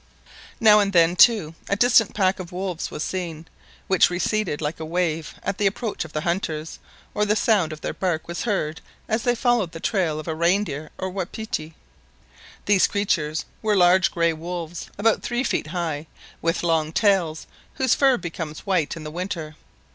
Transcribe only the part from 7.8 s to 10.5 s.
their bark was heard as they followed the trail of a